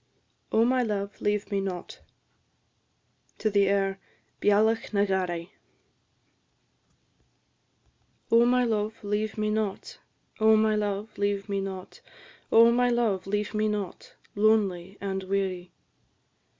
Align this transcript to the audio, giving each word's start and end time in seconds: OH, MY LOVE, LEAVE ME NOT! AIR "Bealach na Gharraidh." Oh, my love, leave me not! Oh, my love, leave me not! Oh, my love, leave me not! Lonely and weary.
OH, 0.51 0.65
MY 0.65 0.81
LOVE, 0.81 1.21
LEAVE 1.21 1.51
ME 1.51 1.61
NOT! 1.61 1.99
AIR 3.53 3.99
"Bealach 4.41 4.91
na 4.93 5.05
Gharraidh." 5.05 5.49
Oh, 8.31 8.43
my 8.47 8.63
love, 8.63 8.95
leave 9.03 9.37
me 9.37 9.51
not! 9.51 9.99
Oh, 10.39 10.55
my 10.55 10.75
love, 10.75 11.15
leave 11.19 11.47
me 11.47 11.61
not! 11.61 12.01
Oh, 12.51 12.71
my 12.71 12.89
love, 12.89 13.27
leave 13.27 13.53
me 13.53 13.67
not! 13.67 14.15
Lonely 14.33 14.97
and 14.99 15.21
weary. 15.21 15.71